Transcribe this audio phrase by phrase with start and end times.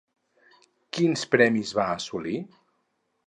[0.97, 2.39] Quins premis va assolir?